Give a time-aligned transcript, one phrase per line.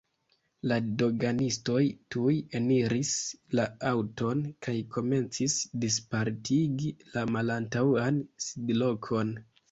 [0.69, 1.81] La doganistoj
[2.13, 3.11] tuj eniris
[3.59, 9.35] la aŭton kaj komencis dispartigi la malantaŭan sidlokon.